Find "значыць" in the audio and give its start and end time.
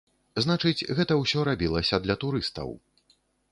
0.45-0.87